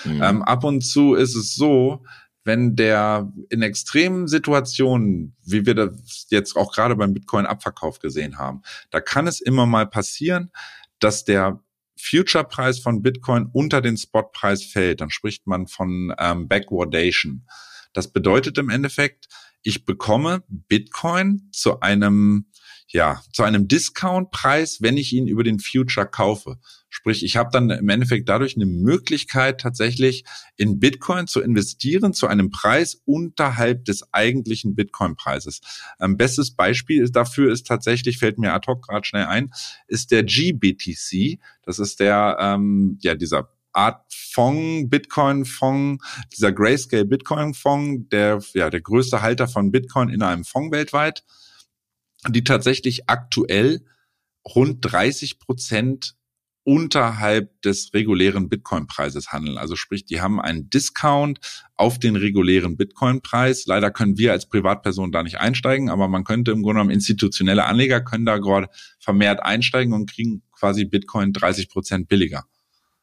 [0.05, 0.23] Mhm.
[0.23, 2.05] Ähm, ab und zu ist es so,
[2.45, 8.63] wenn der in extremen Situationen, wie wir das jetzt auch gerade beim Bitcoin-Abverkauf gesehen haben,
[8.91, 10.51] da kann es immer mal passieren,
[11.01, 11.61] dass der
[11.99, 15.01] Future-Preis von Bitcoin unter den Spot-Preis fällt.
[15.01, 17.47] Dann spricht man von ähm, Backwardation.
[17.93, 19.29] Das bedeutet im Endeffekt,
[19.63, 22.47] ich bekomme Bitcoin zu einem
[22.93, 26.59] ja, zu einem Discount-Preis, wenn ich ihn über den Future kaufe.
[26.89, 30.25] Sprich, ich habe dann im Endeffekt dadurch eine Möglichkeit, tatsächlich
[30.57, 35.61] in Bitcoin zu investieren zu einem Preis unterhalb des eigentlichen Bitcoin-Preises.
[36.01, 39.53] Ähm, bestes Beispiel dafür ist tatsächlich, fällt mir ad hoc gerade schnell ein,
[39.87, 41.39] ist der GBTC.
[41.63, 48.81] Das ist der, ähm, ja, dieser Art Fonds, Bitcoin-Fonds, dieser Grayscale Bitcoin-Fonds, der, ja, der
[48.81, 51.25] größte Halter von Bitcoin in einem Fonds weltweit,
[52.29, 53.85] die tatsächlich aktuell
[54.45, 56.15] rund 30 Prozent
[56.65, 59.57] unterhalb des regulären Bitcoin-Preises handeln.
[59.57, 61.41] Also sprich, die haben einen Discount
[61.77, 63.67] auf den regulären Bitcoin-Preis.
[63.67, 67.65] Leider können wir als Privatperson da nicht einsteigen, aber man könnte im Grunde genommen institutionelle
[67.65, 72.45] Anleger können da gerade vermehrt einsteigen und kriegen quasi Bitcoin 30 Prozent billiger.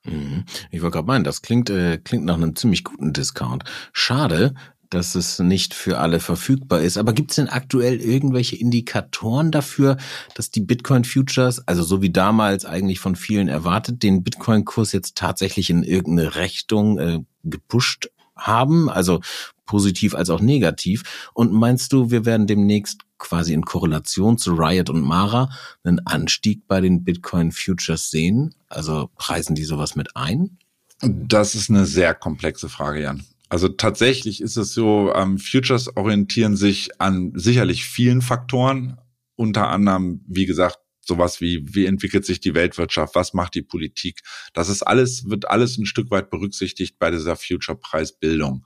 [0.08, 0.46] Mhm.
[0.72, 3.64] Ich wollte gerade meinen, das klingt, äh, klingt nach einem ziemlich guten Discount.
[3.94, 4.54] Schade,
[4.90, 6.98] dass es nicht für alle verfügbar ist.
[6.98, 9.98] Aber gibt es denn aktuell irgendwelche Indikatoren dafür,
[10.36, 15.18] dass die Bitcoin Futures, also so wie damals eigentlich von vielen erwartet, den Bitcoin-Kurs jetzt
[15.18, 18.90] tatsächlich in irgendeine Richtung äh, gepusht haben?
[18.90, 19.22] Also
[19.66, 21.30] positiv als auch negativ.
[21.34, 25.50] Und meinst du, wir werden demnächst quasi in Korrelation zu Riot und Mara
[25.84, 28.56] einen Anstieg bei den Bitcoin Futures sehen?
[28.70, 30.58] Also preisen die sowas mit ein?
[31.02, 33.24] Das ist eine sehr komplexe Frage, Jan.
[33.50, 38.98] Also tatsächlich ist es so, ähm, Futures orientieren sich an sicherlich vielen Faktoren,
[39.36, 44.22] unter anderem, wie gesagt, sowas wie, wie entwickelt sich die Weltwirtschaft, was macht die Politik.
[44.54, 48.66] Das ist alles, wird alles ein Stück weit berücksichtigt bei dieser Future-Preisbildung.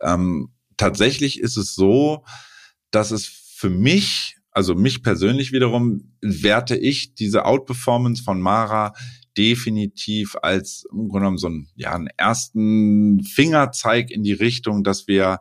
[0.00, 2.24] Ähm, tatsächlich ist es so,
[2.90, 8.92] dass es für mich, also mich persönlich wiederum, werte ich diese Outperformance von Mara
[9.36, 15.06] definitiv als im Grunde genommen so einen, ja, einen ersten Fingerzeig in die Richtung, dass
[15.06, 15.38] wir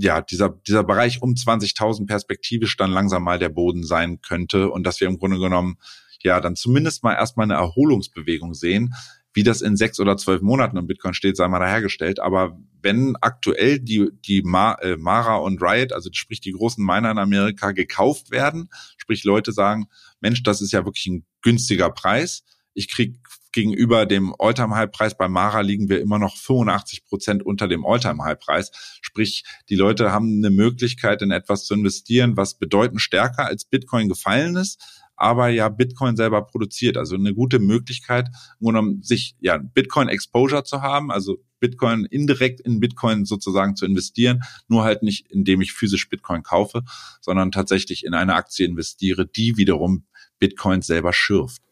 [0.00, 4.84] ja, dieser, dieser Bereich um 20.000 perspektivisch dann langsam mal der Boden sein könnte und
[4.84, 5.78] dass wir im Grunde genommen
[6.22, 8.94] ja dann zumindest mal erstmal eine Erholungsbewegung sehen.
[9.34, 12.18] Wie das in sechs oder zwölf Monaten im Bitcoin steht, sei mal dahergestellt.
[12.18, 17.10] Aber wenn aktuell die, die Ma, äh, Mara und Riot, also sprich die großen Miner
[17.10, 19.88] in Amerika, gekauft werden, sprich Leute sagen,
[20.20, 22.44] Mensch, das ist ja wirklich ein günstiger Preis.
[22.74, 23.16] Ich krieg
[23.58, 28.70] gegenüber dem Alltime-High-Preis bei Mara liegen wir immer noch 85 Prozent unter dem Alltime-High-Preis.
[29.02, 34.08] Sprich, die Leute haben eine Möglichkeit, in etwas zu investieren, was bedeutend stärker als Bitcoin
[34.08, 34.80] gefallen ist,
[35.16, 36.96] aber ja Bitcoin selber produziert.
[36.96, 38.28] Also eine gute Möglichkeit,
[38.60, 44.44] um sich ja Bitcoin Exposure zu haben, also Bitcoin indirekt in Bitcoin sozusagen zu investieren,
[44.68, 46.84] nur halt nicht, indem ich physisch Bitcoin kaufe,
[47.20, 50.04] sondern tatsächlich in eine Aktie investiere, die wiederum
[50.38, 51.67] Bitcoin selber schürft.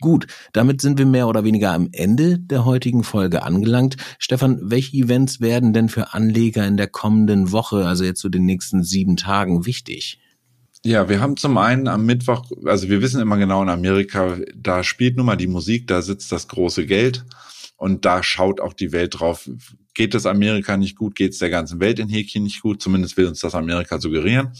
[0.00, 3.96] Gut, damit sind wir mehr oder weniger am Ende der heutigen Folge angelangt.
[4.18, 8.44] Stefan, welche Events werden denn für Anleger in der kommenden Woche, also jetzt so den
[8.44, 10.18] nächsten sieben Tagen, wichtig?
[10.84, 14.84] Ja, wir haben zum einen am Mittwoch, also wir wissen immer genau in Amerika, da
[14.84, 17.24] spielt nun mal die Musik, da sitzt das große Geld.
[17.76, 19.48] Und da schaut auch die Welt drauf.
[19.94, 21.14] Geht es Amerika nicht gut?
[21.14, 22.82] Geht es der ganzen Welt in Häkchen nicht gut?
[22.82, 24.52] Zumindest will uns das Amerika suggerieren.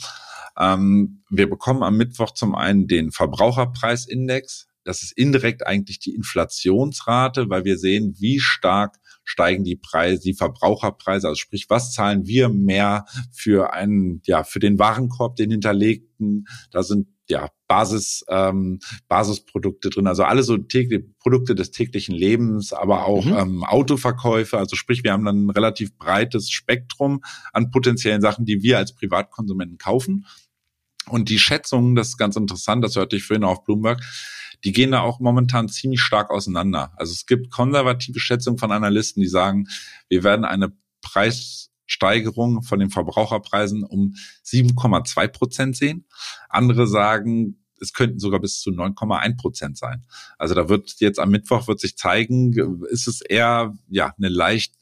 [0.57, 4.68] Ähm, wir bekommen am Mittwoch zum einen den Verbraucherpreisindex.
[4.85, 8.98] Das ist indirekt eigentlich die Inflationsrate, weil wir sehen, wie stark
[9.29, 14.59] steigen die Preise, die Verbraucherpreise, also sprich, was zahlen wir mehr für einen, ja, für
[14.59, 21.05] den Warenkorb, den hinterlegten, da sind ja Basis ähm, Basisprodukte drin, also alle so tägliche
[21.21, 23.37] Produkte des täglichen Lebens, aber auch mhm.
[23.37, 27.21] ähm, Autoverkäufe, also sprich, wir haben dann ein relativ breites Spektrum
[27.53, 30.25] an potenziellen Sachen, die wir als Privatkonsumenten kaufen.
[31.07, 34.03] Und die Schätzungen, das ist ganz interessant, das hörte ich vorhin auf Bloomberg,
[34.64, 36.92] die gehen da auch momentan ziemlich stark auseinander.
[36.97, 39.68] Also es gibt konservative Schätzungen von Analysten, die sagen,
[40.09, 46.07] wir werden eine Preissteigerung von den Verbraucherpreisen um 7,2 Prozent sehen.
[46.49, 50.05] Andere sagen, es könnten sogar bis zu 9,1 Prozent sein.
[50.37, 54.78] Also da wird jetzt am Mittwoch wird sich zeigen, ist es eher ja eine leicht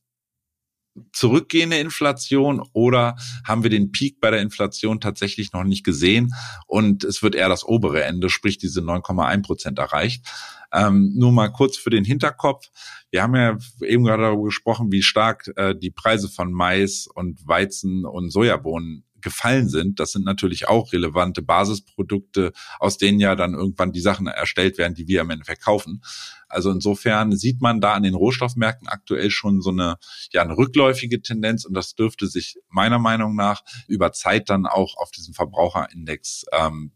[1.13, 6.35] zurückgehende Inflation oder haben wir den Peak bei der Inflation tatsächlich noch nicht gesehen
[6.67, 10.27] und es wird eher das obere Ende, sprich diese 9,1 Prozent erreicht.
[10.73, 12.67] Ähm, nur mal kurz für den Hinterkopf.
[13.11, 17.47] Wir haben ja eben gerade darüber gesprochen, wie stark äh, die Preise von Mais und
[17.47, 19.99] Weizen und Sojabohnen gefallen sind.
[19.99, 24.95] Das sind natürlich auch relevante Basisprodukte, aus denen ja dann irgendwann die Sachen erstellt werden,
[24.95, 26.01] die wir am Ende verkaufen.
[26.49, 29.97] Also insofern sieht man da an den Rohstoffmärkten aktuell schon so eine,
[30.31, 34.97] ja, eine rückläufige Tendenz und das dürfte sich meiner Meinung nach über Zeit dann auch
[34.97, 36.93] auf diesen Verbraucherindex ähm,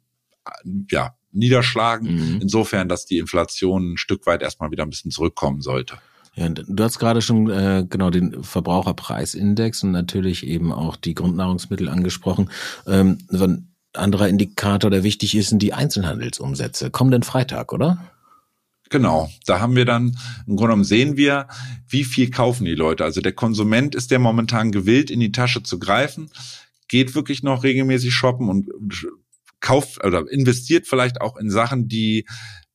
[0.88, 2.14] ja, niederschlagen.
[2.14, 2.38] Mhm.
[2.42, 5.98] Insofern, dass die Inflation ein Stück weit erstmal wieder ein bisschen zurückkommen sollte.
[6.34, 11.88] Ja, du hast gerade schon äh, genau den Verbraucherpreisindex und natürlich eben auch die Grundnahrungsmittel
[11.88, 12.50] angesprochen.
[12.86, 16.90] Ähm, so ein anderer Indikator, der wichtig ist, sind die Einzelhandelsumsätze.
[16.90, 17.98] Kommenden Freitag, oder?
[18.90, 21.46] Genau, da haben wir dann, im Grunde genommen sehen wir,
[21.88, 23.04] wie viel kaufen die Leute.
[23.04, 26.30] Also der Konsument ist der momentan gewillt, in die Tasche zu greifen,
[26.88, 28.68] geht wirklich noch regelmäßig shoppen und
[29.60, 32.26] kauft oder investiert vielleicht auch in Sachen, die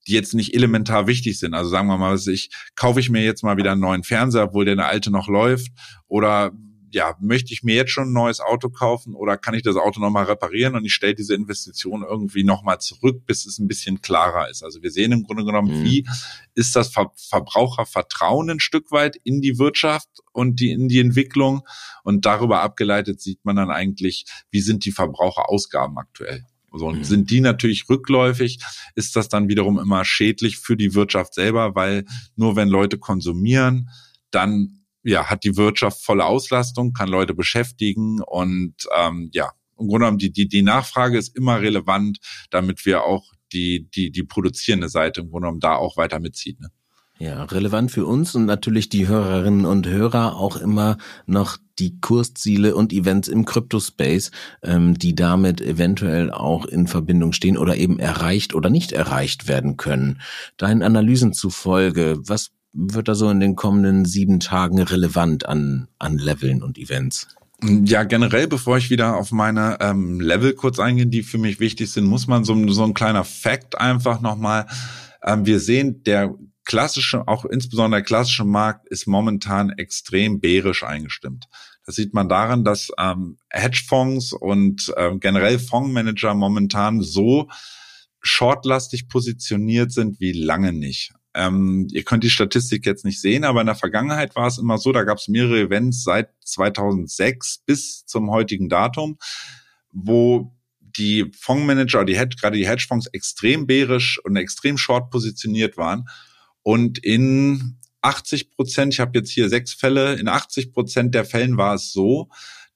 [0.07, 1.53] die jetzt nicht elementar wichtig sind.
[1.53, 4.45] Also sagen wir mal, was ich kaufe ich mir jetzt mal wieder einen neuen Fernseher,
[4.45, 5.71] obwohl der alte noch läuft,
[6.07, 6.51] oder
[6.95, 9.99] ja, möchte ich mir jetzt schon ein neues Auto kaufen oder kann ich das Auto
[9.99, 14.49] nochmal reparieren und ich stelle diese Investition irgendwie nochmal zurück, bis es ein bisschen klarer
[14.49, 14.63] ist.
[14.63, 15.83] Also wir sehen im Grunde genommen, mhm.
[15.83, 16.07] wie
[16.53, 21.63] ist das Ver Verbrauchervertrauen ein Stück weit in die Wirtschaft und die, in die Entwicklung
[22.03, 26.45] und darüber abgeleitet sieht man dann eigentlich, wie sind die Verbraucherausgaben aktuell.
[26.77, 27.03] So, und mhm.
[27.03, 28.59] sind die natürlich rückläufig,
[28.95, 33.89] ist das dann wiederum immer schädlich für die Wirtschaft selber, weil nur wenn Leute konsumieren,
[34.31, 40.05] dann ja, hat die Wirtschaft volle Auslastung, kann Leute beschäftigen und ähm, ja, im Grunde
[40.05, 44.89] genommen die, die, die Nachfrage ist immer relevant, damit wir auch die, die, die produzierende
[44.89, 46.59] Seite im Grunde genommen da auch weiter mitzieht.
[46.59, 46.69] Ne?
[47.19, 52.75] Ja, relevant für uns und natürlich die Hörerinnen und Hörer auch immer noch die Kursziele
[52.75, 54.31] und Events im Crypto-Space,
[54.63, 59.77] ähm, die damit eventuell auch in Verbindung stehen oder eben erreicht oder nicht erreicht werden
[59.77, 60.21] können.
[60.57, 66.17] Deinen Analysen zufolge, was wird da so in den kommenden sieben Tagen relevant an, an
[66.17, 67.27] Leveln und Events?
[67.63, 71.91] Ja, generell, bevor ich wieder auf meine ähm, Level kurz eingehe, die für mich wichtig
[71.91, 74.67] sind, muss man so, so ein kleiner Fact einfach nochmal.
[75.23, 76.35] Ähm, wir sehen, der
[76.65, 81.45] klassische, auch insbesondere der klassische Markt ist momentan extrem bärisch eingestimmt.
[81.85, 87.47] Das sieht man daran, dass ähm, Hedgefonds und äh, generell Fondsmanager momentan so
[88.21, 91.13] shortlastig positioniert sind wie lange nicht.
[91.35, 94.77] Ähm, ihr könnt die Statistik jetzt nicht sehen, aber in der Vergangenheit war es immer
[94.77, 99.19] so, da gab es mehrere Events seit 2006 bis zum heutigen Datum,
[99.91, 106.07] wo die Fondsmanager, die Hedge, gerade die Hedgefonds extrem bärisch und extrem short positioniert waren
[106.63, 111.57] und in 80 Prozent, ich habe jetzt hier sechs Fälle, in 80 Prozent der Fällen
[111.57, 112.29] war es so,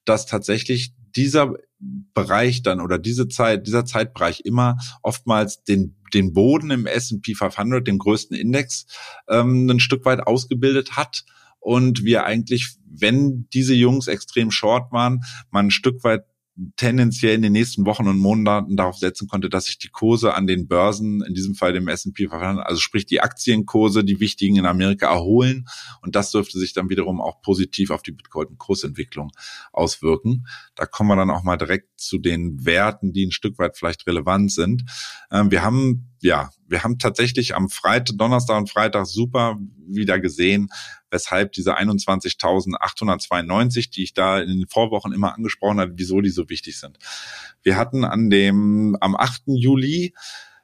[0.06, 6.72] dass tatsächlich dieser Bereich dann oder diese Zeit, dieser Zeitbereich immer oftmals den, den Boden
[6.72, 8.86] im S&P 500, dem größten Index,
[9.30, 11.24] ähm, ein Stück weit ausgebildet hat.
[11.62, 16.24] Und wir eigentlich, wenn diese Jungs extrem short waren, man ein Stück weit
[16.76, 20.48] tendenziell in den nächsten Wochen und Monaten darauf setzen konnte, dass sich die Kurse an
[20.48, 24.66] den Börsen, in diesem Fall dem S&P 500, also sprich die Aktienkurse, die wichtigen in
[24.66, 25.68] Amerika erholen
[26.02, 29.32] und das dürfte sich dann wiederum auch positiv auf die Bitcoin-Kursentwicklung
[29.72, 30.48] auswirken.
[30.76, 34.06] Da kommen wir dann auch mal direkt zu den Werten, die ein Stück weit vielleicht
[34.08, 34.84] relevant sind.
[35.32, 39.58] Ähm, wir haben ja, wir haben tatsächlich am Freitag, Donnerstag und Freitag super
[39.88, 40.70] wieder gesehen,
[41.10, 46.50] weshalb diese 21.892, die ich da in den Vorwochen immer angesprochen habe, wieso die so
[46.50, 47.00] wichtig sind.
[47.64, 49.44] Wir hatten an dem, am 8.
[49.48, 50.14] Juli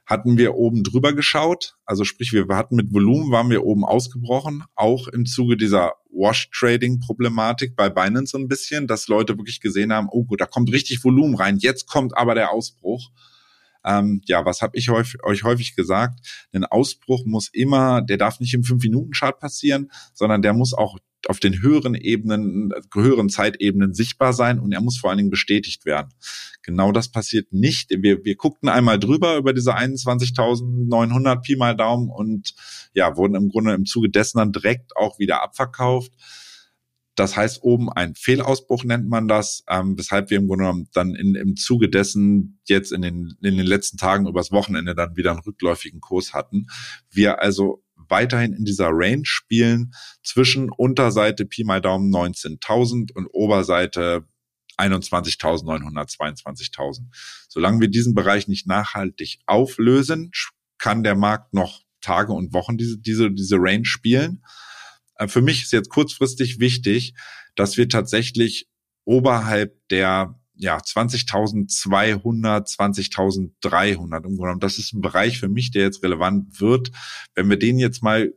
[0.06, 1.76] hatten wir oben drüber geschaut.
[1.84, 7.74] Also sprich, wir hatten mit Volumen, waren wir oben ausgebrochen, auch im Zuge dieser Wash-Trading-Problematik
[7.74, 11.02] bei Binance so ein bisschen, dass Leute wirklich gesehen haben, oh gut, da kommt richtig
[11.02, 13.10] Volumen rein, jetzt kommt aber der Ausbruch.
[13.86, 16.20] Ähm, ja, was habe ich häufig, euch häufig gesagt?
[16.52, 21.40] Ein Ausbruch muss immer, der darf nicht im 5-Minuten-Chart passieren, sondern der muss auch auf
[21.40, 26.12] den höheren Ebenen, höheren Zeitebenen sichtbar sein und er muss vor allen Dingen bestätigt werden.
[26.62, 27.90] Genau das passiert nicht.
[27.90, 32.54] Wir, wir guckten einmal drüber über diese 21.900 Pi mal Daumen und
[32.94, 36.12] ja, wurden im Grunde im Zuge dessen dann direkt auch wieder abverkauft.
[37.16, 41.14] Das heißt, oben ein Fehlausbruch nennt man das, ähm, weshalb wir im Grunde genommen dann
[41.14, 45.30] in, im Zuge dessen jetzt in den, in den letzten Tagen übers Wochenende dann wieder
[45.30, 46.66] einen rückläufigen Kurs hatten.
[47.10, 54.26] Wir also weiterhin in dieser Range spielen zwischen Unterseite Pi mal Daumen 19.000 und Oberseite
[54.76, 57.00] 21.900, 22.000.
[57.48, 60.30] Solange wir diesen Bereich nicht nachhaltig auflösen,
[60.78, 64.42] kann der Markt noch Tage und Wochen diese, diese, diese Range spielen.
[65.18, 67.14] Äh, für mich ist jetzt kurzfristig wichtig,
[67.54, 68.68] dass wir tatsächlich
[69.04, 72.22] oberhalb der ja, 20.200,
[72.66, 76.90] 20.300 im Grunde Das ist ein Bereich für mich, der jetzt relevant wird.
[77.34, 78.32] Wenn wir den jetzt mal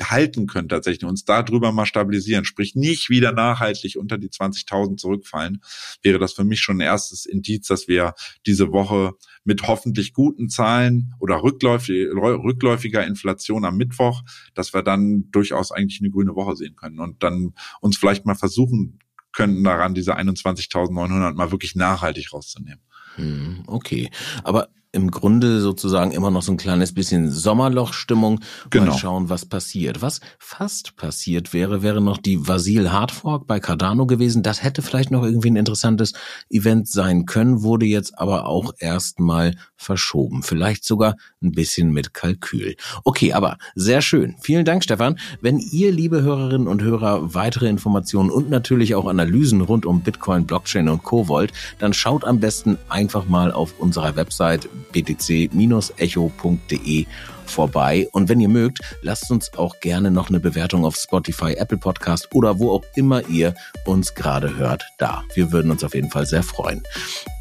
[0.00, 5.62] halten können tatsächlich, uns da mal stabilisieren, sprich nicht wieder nachhaltig unter die 20.000 zurückfallen,
[6.02, 8.14] wäre das für mich schon ein erstes Indiz, dass wir
[8.46, 9.12] diese Woche
[9.44, 14.22] mit hoffentlich guten Zahlen oder rückläufig, rückläufiger Inflation am Mittwoch,
[14.54, 18.34] dass wir dann durchaus eigentlich eine grüne Woche sehen können und dann uns vielleicht mal
[18.34, 18.98] versuchen
[19.32, 22.80] könnten daran, diese 21.900 mal wirklich nachhaltig rauszunehmen.
[23.16, 24.10] Hm, okay,
[24.42, 28.40] aber im Grunde sozusagen immer noch so ein kleines bisschen Sommerlochstimmung.
[28.70, 28.92] Genau.
[28.92, 30.02] Mal schauen, was passiert.
[30.02, 34.42] Was fast passiert wäre, wäre noch die Vasil Hardfork bei Cardano gewesen.
[34.42, 36.12] Das hätte vielleicht noch irgendwie ein interessantes
[36.48, 40.42] Event sein können, wurde jetzt aber auch erstmal verschoben.
[40.42, 42.76] Vielleicht sogar ein bisschen mit Kalkül.
[43.02, 44.36] Okay, aber sehr schön.
[44.40, 45.18] Vielen Dank, Stefan.
[45.40, 50.46] Wenn ihr, liebe Hörerinnen und Hörer, weitere Informationen und natürlich auch Analysen rund um Bitcoin,
[50.46, 51.28] Blockchain und Co.
[51.28, 57.06] wollt, dann schaut am besten einfach mal auf unserer Website btc-echo.de
[57.46, 58.08] vorbei.
[58.12, 62.34] Und wenn ihr mögt, lasst uns auch gerne noch eine Bewertung auf Spotify, Apple Podcast
[62.34, 63.54] oder wo auch immer ihr
[63.84, 65.22] uns gerade hört, da.
[65.34, 66.82] Wir würden uns auf jeden Fall sehr freuen.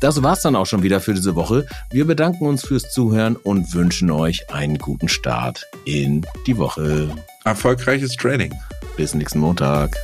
[0.01, 1.65] Das war's dann auch schon wieder für diese Woche.
[1.91, 7.09] Wir bedanken uns fürs Zuhören und wünschen euch einen guten Start in die Woche.
[7.45, 8.53] Erfolgreiches Trading.
[8.95, 9.95] Bis nächsten Montag.